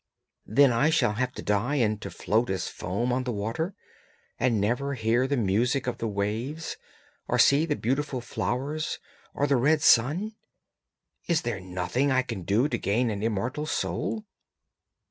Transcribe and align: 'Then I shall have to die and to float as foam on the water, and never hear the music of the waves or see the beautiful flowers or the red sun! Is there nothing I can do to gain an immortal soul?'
'Then 0.47 0.71
I 0.71 0.89
shall 0.89 1.13
have 1.13 1.31
to 1.33 1.43
die 1.43 1.75
and 1.75 2.01
to 2.01 2.09
float 2.09 2.49
as 2.49 2.67
foam 2.67 3.13
on 3.13 3.23
the 3.23 3.31
water, 3.31 3.75
and 4.39 4.59
never 4.59 4.95
hear 4.95 5.27
the 5.27 5.37
music 5.37 5.85
of 5.85 5.99
the 5.99 6.07
waves 6.07 6.75
or 7.27 7.37
see 7.37 7.67
the 7.67 7.75
beautiful 7.75 8.19
flowers 8.19 8.97
or 9.35 9.45
the 9.45 9.57
red 9.57 9.83
sun! 9.83 10.33
Is 11.27 11.43
there 11.43 11.59
nothing 11.59 12.11
I 12.11 12.23
can 12.23 12.41
do 12.41 12.67
to 12.67 12.79
gain 12.79 13.11
an 13.11 13.21
immortal 13.21 13.67
soul?' 13.67 14.25